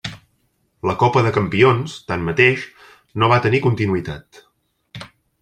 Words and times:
La 0.91 0.95
Copa 1.03 1.21
de 1.27 1.33
Campions, 1.35 1.97
tanmateix, 2.13 2.65
no 3.25 3.31
va 3.35 3.41
tenir 3.45 3.61
continuïtat. 3.67 4.43